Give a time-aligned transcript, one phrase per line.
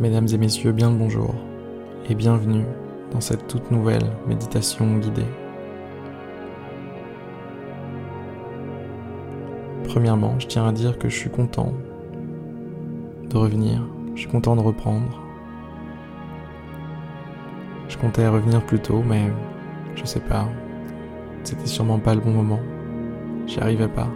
[0.00, 1.34] Mesdames et messieurs, bien le bonjour
[2.08, 2.64] et bienvenue
[3.12, 5.26] dans cette toute nouvelle méditation guidée.
[9.84, 11.74] Premièrement, je tiens à dire que je suis content
[13.28, 15.20] de revenir, je suis content de reprendre.
[17.90, 19.30] Je comptais revenir plus tôt, mais
[19.96, 20.48] je sais pas,
[21.44, 22.60] c'était sûrement pas le bon moment,
[23.46, 24.08] j'y arrivais pas.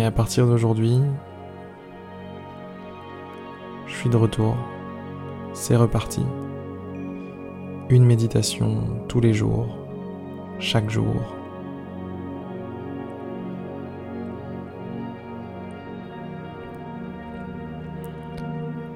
[0.00, 0.98] Mais à partir d'aujourd'hui,
[3.86, 4.56] je suis de retour.
[5.52, 6.24] C'est reparti.
[7.90, 8.78] Une méditation
[9.08, 9.76] tous les jours,
[10.58, 11.16] chaque jour.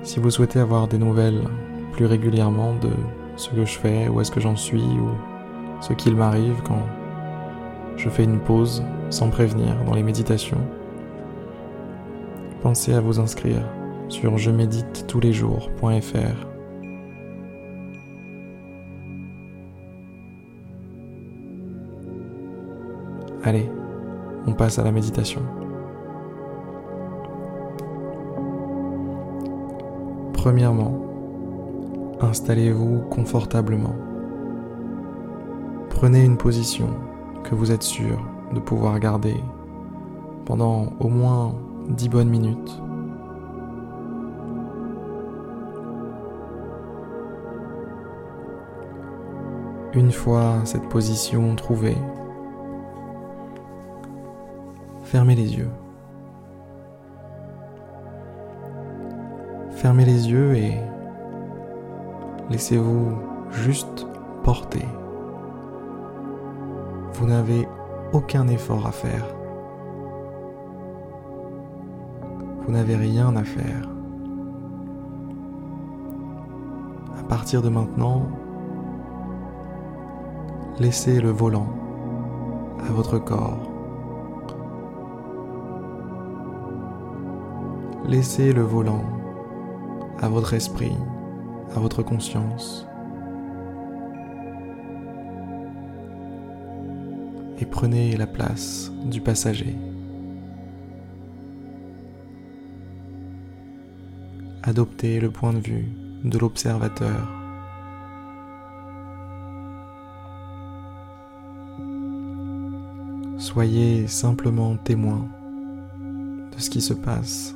[0.04, 1.44] Si vous souhaitez avoir des nouvelles
[1.92, 2.92] plus régulièrement de
[3.36, 5.10] ce que je fais, où est-ce que j'en suis, ou
[5.82, 6.82] ce qu'il m'arrive quand
[7.98, 10.66] je fais une pause sans prévenir dans les méditations,
[12.64, 13.62] pensez à vous inscrire
[14.08, 16.46] sur je médite tous les jours.fr.
[23.42, 23.70] Allez,
[24.46, 25.42] on passe à la méditation.
[30.32, 31.02] Premièrement,
[32.22, 33.94] installez-vous confortablement.
[35.90, 36.88] Prenez une position
[37.42, 39.36] que vous êtes sûr de pouvoir garder
[40.46, 41.54] pendant au moins
[41.88, 42.80] 10 bonnes minutes.
[49.92, 51.96] Une fois cette position trouvée,
[55.04, 55.70] fermez les yeux.
[59.76, 60.72] Fermez les yeux et
[62.50, 63.18] laissez-vous
[63.50, 64.06] juste
[64.42, 64.84] porter.
[67.12, 67.68] Vous n'avez
[68.12, 69.24] aucun effort à faire.
[72.64, 73.88] Vous n'avez rien à faire.
[77.18, 78.22] À partir de maintenant,
[80.78, 81.68] laissez le volant
[82.88, 83.70] à votre corps.
[88.06, 89.04] Laissez le volant
[90.20, 90.96] à votre esprit,
[91.76, 92.86] à votre conscience.
[97.58, 99.76] Et prenez la place du passager.
[104.66, 105.92] Adoptez le point de vue
[106.24, 107.28] de l'observateur.
[113.36, 115.28] Soyez simplement témoin
[115.98, 117.54] de ce qui se passe.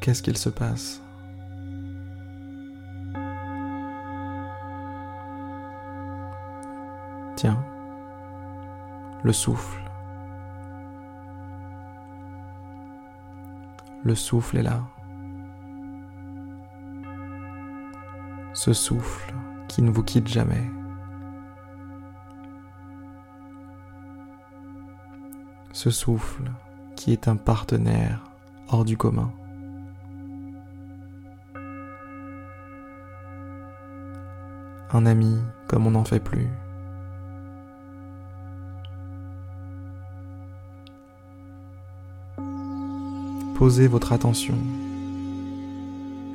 [0.00, 1.00] Qu'est-ce qu'il se passe?
[7.36, 7.64] Tiens,
[9.22, 9.87] le souffle.
[14.08, 14.88] Le souffle est là.
[18.54, 19.34] Ce souffle
[19.68, 20.64] qui ne vous quitte jamais.
[25.74, 26.50] Ce souffle
[26.96, 28.24] qui est un partenaire
[28.68, 29.30] hors du commun.
[34.90, 35.36] Un ami
[35.66, 36.48] comme on n'en fait plus.
[43.58, 44.54] Posez votre attention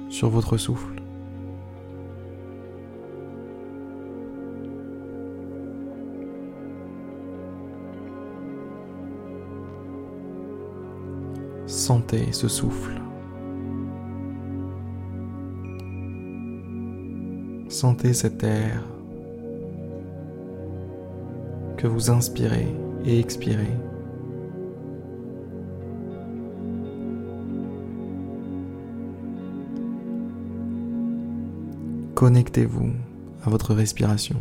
[0.09, 1.01] sur votre souffle.
[11.65, 13.01] Sentez ce souffle.
[17.69, 18.83] Sentez cet air
[21.77, 22.67] que vous inspirez
[23.05, 23.71] et expirez.
[32.15, 32.91] Connectez-vous
[33.43, 34.35] à votre respiration.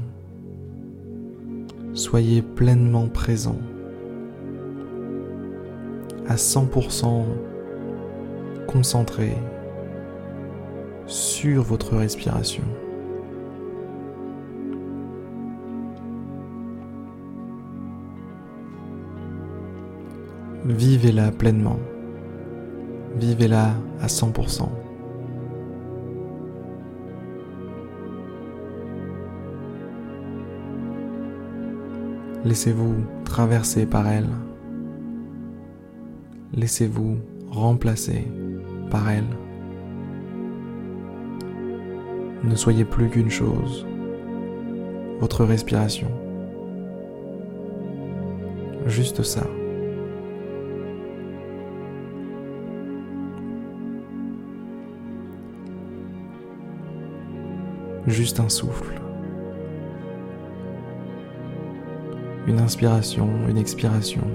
[1.94, 3.56] Soyez pleinement présent
[6.28, 7.24] à 100%
[8.66, 9.36] concentré
[11.06, 12.64] sur votre respiration.
[20.64, 21.78] Vivez-la pleinement.
[23.16, 24.69] Vivez-la à 100%.
[32.44, 32.94] Laissez-vous
[33.25, 34.29] traverser par elle.
[36.55, 37.19] Laissez-vous
[37.50, 38.27] remplacer
[38.91, 39.29] par elle.
[42.44, 43.87] Ne soyez plus qu'une chose
[45.23, 46.09] votre respiration.
[48.87, 49.47] Juste ça.
[58.09, 59.01] Juste un souffle.
[62.47, 64.27] Une inspiration, une expiration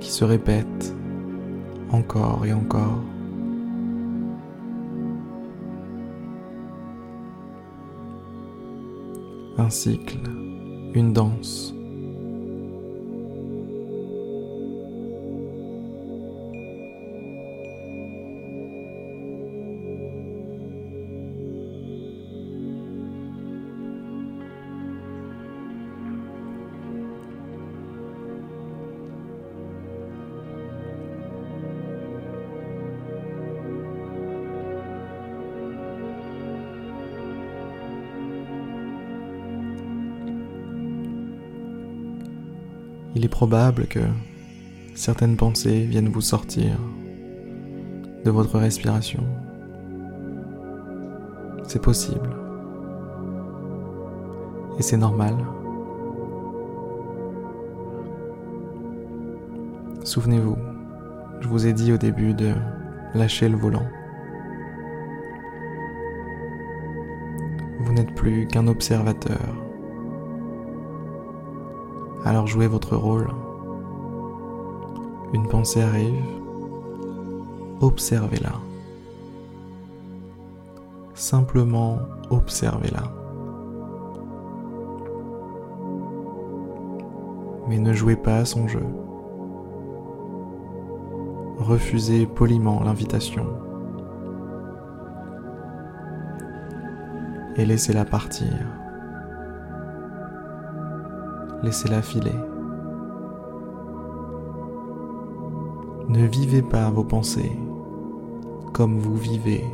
[0.00, 0.94] qui se répète
[1.90, 3.02] encore et encore.
[9.58, 10.18] Un cycle,
[10.94, 11.77] une danse.
[43.14, 44.00] Il est probable que
[44.94, 46.78] certaines pensées viennent vous sortir
[48.24, 49.24] de votre respiration.
[51.64, 52.30] C'est possible.
[54.78, 55.34] Et c'est normal.
[60.04, 60.56] Souvenez-vous,
[61.40, 62.54] je vous ai dit au début de
[63.14, 63.86] lâcher le volant.
[67.80, 69.67] Vous n'êtes plus qu'un observateur
[72.28, 73.26] alors jouez votre rôle.
[75.32, 76.22] Une pensée arrive,
[77.80, 78.52] observez-la.
[81.14, 83.04] Simplement observez-la.
[87.66, 88.84] Mais ne jouez pas à son jeu.
[91.56, 93.46] Refusez poliment l'invitation.
[97.56, 98.52] Et laissez-la partir
[101.62, 102.34] laissez-la filer.
[106.08, 107.52] Ne vivez pas vos pensées
[108.72, 109.64] comme vous vivez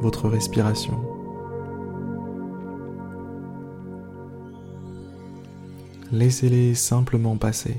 [0.00, 1.00] votre respiration.
[6.12, 7.76] Laissez-les simplement passer.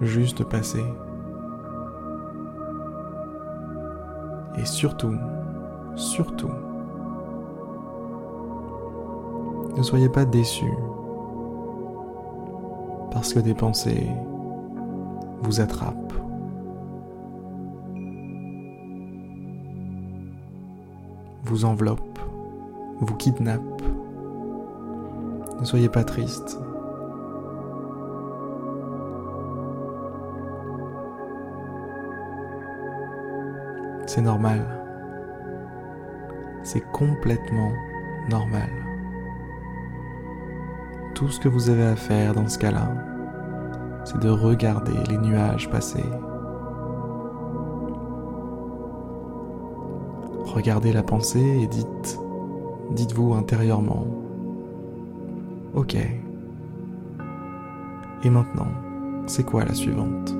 [0.00, 0.84] Juste passer.
[4.58, 5.14] Et surtout,
[5.94, 6.50] surtout,
[9.76, 10.74] ne soyez pas déçus
[13.12, 14.06] parce que des pensées
[15.42, 16.10] vous attrapent.
[21.50, 22.20] vous enveloppent,
[23.00, 23.82] vous kidnappent.
[25.58, 26.58] Ne soyez pas triste.
[34.12, 34.66] C'est normal.
[36.64, 37.70] C'est complètement
[38.28, 38.68] normal.
[41.14, 42.92] Tout ce que vous avez à faire dans ce cas-là,
[44.02, 46.02] c'est de regarder les nuages passer.
[50.44, 52.18] Regardez la pensée et dites,
[52.90, 54.08] dites-vous intérieurement,
[55.72, 55.94] ok.
[58.24, 58.72] Et maintenant,
[59.26, 60.34] c'est quoi la suivante?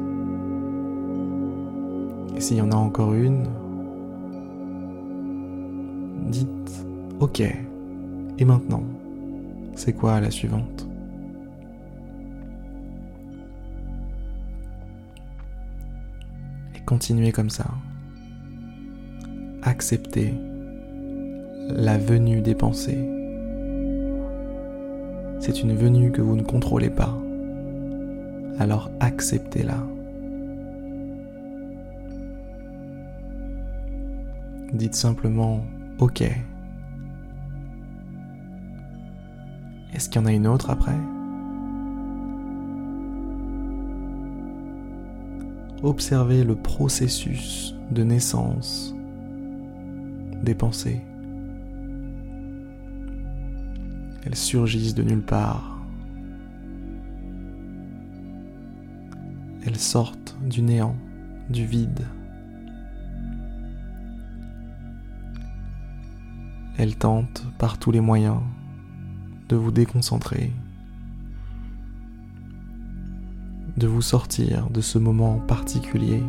[2.35, 3.45] Et s'il y en a encore une,
[6.31, 6.87] dites
[7.21, 7.41] OK.
[7.41, 8.83] Et maintenant,
[9.75, 10.89] c'est quoi la suivante?
[16.75, 17.67] Et continuez comme ça.
[19.63, 20.33] Acceptez
[21.69, 23.07] la venue des pensées.
[25.41, 27.17] C'est une venue que vous ne contrôlez pas.
[28.59, 29.87] Alors acceptez-la.
[34.73, 35.65] Dites simplement
[36.00, 36.23] Ok.
[39.92, 40.97] Est-ce qu'il y en a une autre après?
[45.83, 48.95] Observez le processus de naissance
[50.42, 51.02] des pensées.
[54.25, 55.78] Elles surgissent de nulle part.
[59.66, 60.97] Elles sortent du néant,
[61.50, 62.07] du vide.
[66.83, 68.39] Elle tente par tous les moyens
[69.51, 70.51] de vous déconcentrer,
[73.77, 76.23] de vous sortir de ce moment particulier.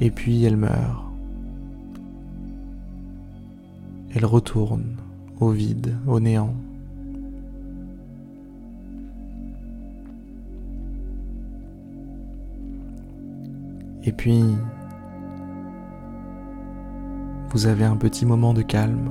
[0.00, 1.04] Et puis elle meurt.
[4.14, 4.96] Elle retourne
[5.40, 6.54] au vide, au néant.
[14.08, 14.42] Et puis,
[17.50, 19.10] vous avez un petit moment de calme,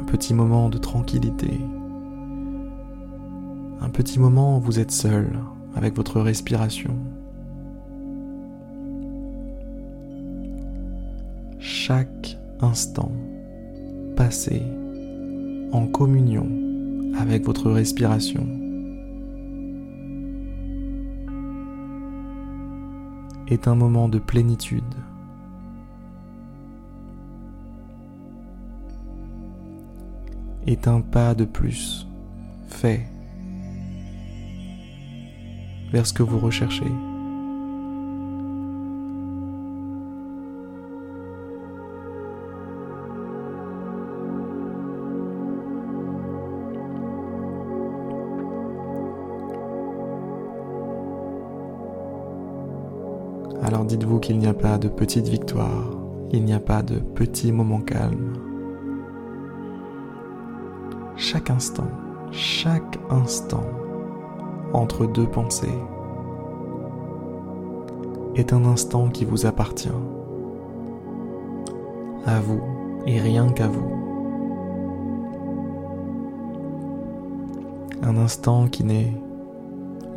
[0.00, 1.60] un petit moment de tranquillité,
[3.82, 5.28] un petit moment où vous êtes seul
[5.76, 6.96] avec votre respiration.
[11.58, 13.12] Chaque instant
[14.16, 14.62] passé
[15.72, 16.48] en communion
[17.18, 18.59] avec votre respiration
[23.50, 24.94] est un moment de plénitude.
[30.66, 32.06] Est un pas de plus
[32.68, 33.06] fait
[35.90, 36.92] vers ce que vous recherchez.
[53.62, 55.90] Alors dites-vous qu'il n'y a pas de petite victoire,
[56.32, 58.32] il n'y a pas de petits moments calmes.
[61.16, 61.90] Chaque instant,
[62.30, 63.64] chaque instant
[64.72, 65.78] entre deux pensées
[68.34, 69.88] est un instant qui vous appartient.
[72.24, 72.62] À vous
[73.06, 73.90] et rien qu'à vous.
[78.02, 79.12] Un instant qui n'est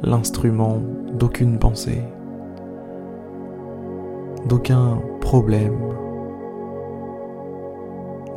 [0.01, 0.79] l'instrument
[1.13, 2.01] d'aucune pensée
[4.47, 5.77] d'aucun problème,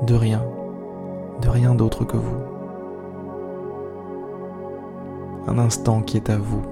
[0.07, 0.43] de rien,
[1.43, 2.39] de rien d'autre que vous.
[5.47, 6.63] Un instant qui est à vous,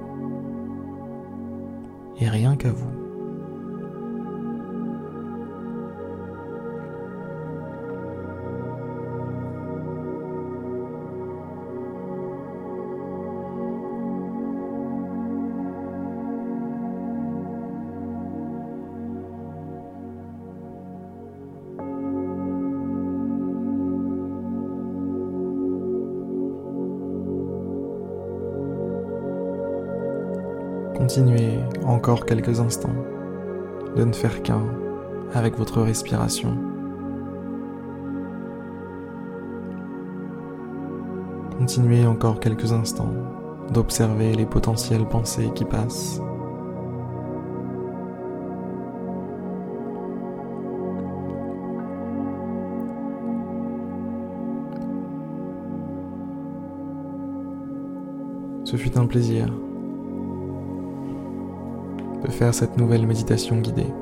[2.20, 3.03] et rien qu'à vous.
[31.14, 32.96] Continuez encore quelques instants
[33.94, 34.64] de ne faire qu'un
[35.32, 36.58] avec votre respiration.
[41.56, 43.12] Continuez encore quelques instants
[43.72, 46.20] d'observer les potentielles pensées qui passent.
[58.64, 59.48] Ce fut un plaisir
[62.26, 63.92] de faire cette nouvelle méditation guidée.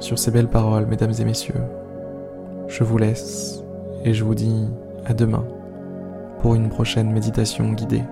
[0.00, 1.62] Sur ces belles paroles, mesdames et messieurs,
[2.68, 3.62] je vous laisse
[4.04, 4.68] et je vous dis
[5.04, 5.44] à demain
[6.40, 8.02] pour une prochaine méditation guidée.